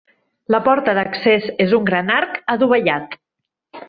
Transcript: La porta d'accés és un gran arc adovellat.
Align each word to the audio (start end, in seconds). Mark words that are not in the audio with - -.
La 0.53 0.59
porta 0.67 0.95
d'accés 0.99 1.45
és 1.67 1.75
un 1.79 1.85
gran 1.91 2.09
arc 2.17 2.39
adovellat. 2.55 3.15